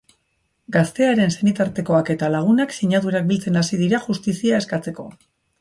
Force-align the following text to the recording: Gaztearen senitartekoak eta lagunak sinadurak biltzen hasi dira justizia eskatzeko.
Gaztearen 0.75 1.33
senitartekoak 1.35 2.09
eta 2.15 2.31
lagunak 2.37 2.75
sinadurak 2.79 3.31
biltzen 3.33 3.63
hasi 3.63 3.81
dira 3.83 4.01
justizia 4.09 4.65
eskatzeko. 4.65 5.11